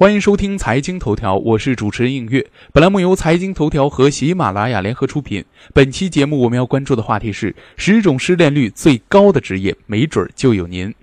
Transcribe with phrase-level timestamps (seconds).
[0.00, 2.46] 欢迎收听财经头条，我是主持人映月。
[2.72, 5.44] 本栏目由财经头条和喜马拉雅联合出品。
[5.74, 10.94] 本期节目我们要关注的话题是十种失恋率最高的职业，没准儿就有您。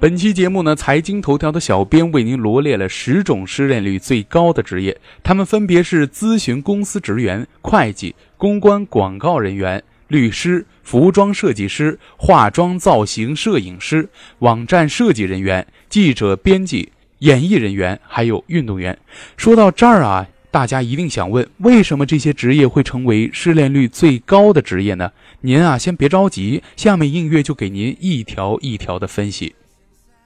[0.00, 14.08] 本期节目呢，财经头条的小编为您罗列了十种失恋率最高的职业，他们分别是咨询公司职员、会计、公关、广告人员、律师、服装设计师、化妆造型摄影师、
[14.40, 18.98] 网站设计人员、记者、编辑、演艺人员，还有运动员。
[19.36, 25.12] 说到这儿啊，大家一定想问，为什么这些职业会成为失恋率最高的职业呢？
[25.42, 29.54] 您啊，先别着急，下面映月就给您一条一条的分析。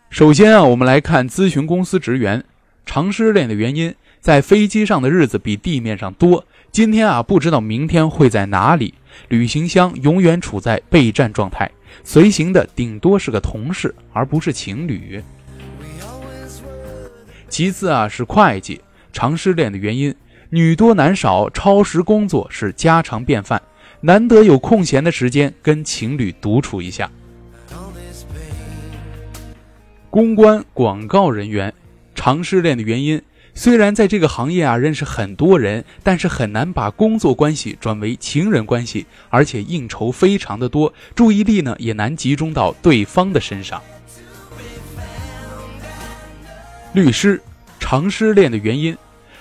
[0.09, 2.43] 首先啊，我们来看咨询公司职员
[2.87, 6.47] 常失恋的原因，在飞机上的日子比地面上多。
[6.75, 8.95] 今天啊，不知道明天会在哪里。
[9.29, 11.71] 旅行箱永远处在备战状态，
[12.03, 15.23] 随行的顶多是个同事，而不是情侣。
[17.49, 18.81] 其次啊，是会计
[19.13, 20.13] 常失恋的原因，
[20.51, 23.63] 女多男少，超时工作是家常便饭，
[24.01, 27.09] 难得有空闲的时间跟情侣独处一下。
[30.11, 31.73] 公关广告人员
[32.17, 33.23] 常失恋的原因，
[33.57, 43.81] 虽然在这个行业啊认识很多人，但是很难把工作关系转为情人关系，而且应酬非常的多，注意力呢也难集中到对方的身上。
[46.93, 47.41] 律师
[47.79, 48.97] 常失恋的原因，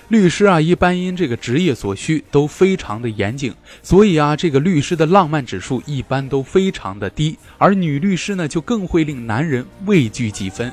[0.08, 10.72] 律师啊一般因这个职业所需都非常的严谨，所以啊这个律师的浪漫指数一般都非常的低，而女律师呢就更会令男人畏惧几分。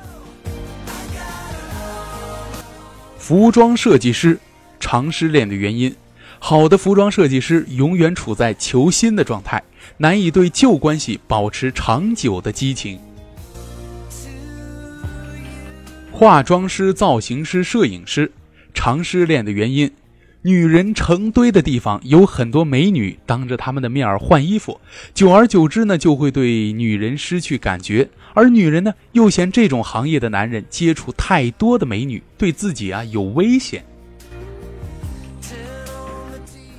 [3.21, 4.39] 服装设计师
[4.79, 5.95] 常失恋的原因，
[6.39, 9.61] 好的服装设计师永远处在求新的状态，
[9.97, 12.99] 难以对旧关系保持长久的激情。
[16.11, 18.31] 化妆师、造型师、摄影师
[18.73, 19.89] 常失恋的原因，
[20.43, 24.81] 女人成堆的地方有很多美女当着他们的面儿换衣服，
[25.13, 33.83] 久而久之呢，就会对女人失去感觉，而女人呢又嫌这种行业的男人接触太多的美女，对自己啊有危险。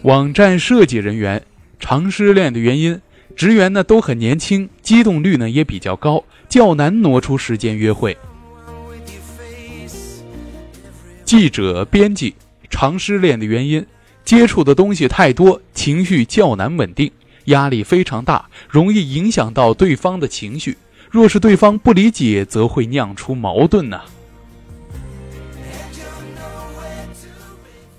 [0.02, 1.40] 网站设计人员
[1.78, 3.00] 常失恋的原因，
[3.36, 8.16] 职员呢都很年轻，机动率呢也比较高，较难挪出时间约会。
[11.24, 12.34] 记者、编辑
[12.72, 13.86] 常失恋的原因，
[14.24, 17.12] 接触的东西太多，情绪较难稳定，
[17.44, 20.78] 压力非常大，容易影响到对方的情绪。
[21.10, 24.00] 若是对方不理解，则会酿出矛盾呢。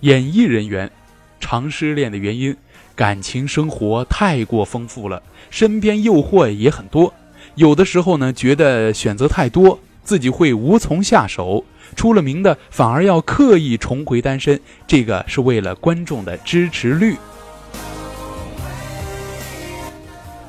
[0.02, 0.92] 演艺人员
[1.40, 2.58] 常失恋的原因，
[2.96, 7.14] 感情生活太过丰富了，身边诱惑也很多，
[7.56, 11.64] 有的时候呢，觉得选择太多，自己会无从下手。
[11.96, 17.16] 出了名的反而要刻意重回单身，这个是为了观众的支持率。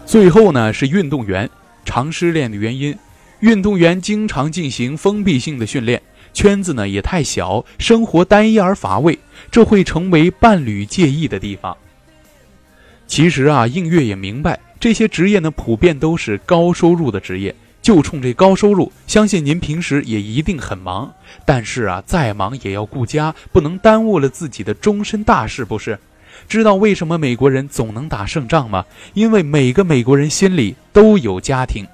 [0.06, 1.50] 最后呢是运动员
[1.84, 2.96] 常失恋的原因，
[3.40, 6.00] 运动员经常进行封闭性的训练，
[6.32, 9.18] 圈子呢也太小，生活单一而乏味，
[9.50, 11.76] 这会成为伴侣介意的地方。
[13.06, 17.54] 其实啊，映月也明白，这些职业呢普遍都是高收入的职业。
[17.84, 21.12] 就冲这高收入，相信您平时也一定很忙。
[21.44, 25.98] 但是啊，再忙也要顾家，不能耽误了自己的终身大事，不是？
[26.48, 28.86] 知道为什么美国人总能打胜仗吗？
[29.12, 31.86] 因为每个美国人心里都有家庭。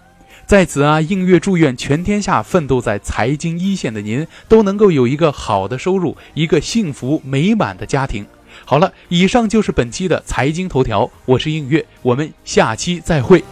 [0.46, 8.24] 在此啊，映月祝愿全天下奋斗在财经一线的您都能够有一个好的收入，一个幸福美满的家庭。
[8.64, 13.42] 好了，以上就是本期的财经头条，我是映月，我们下期再会。